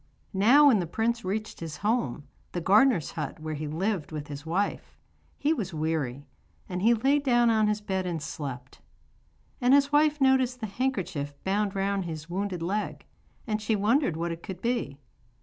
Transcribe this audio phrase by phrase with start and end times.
[0.33, 4.47] Now when the prince reached his home the gardener's hut where he lived with his
[4.47, 4.97] wife
[5.37, 6.25] he was weary,
[6.67, 8.81] and he lay down on his bed and slept.
[9.61, 13.05] And his wife noticed the handkerchief bound round his wounded leg,
[13.45, 14.97] and she wondered what it could be.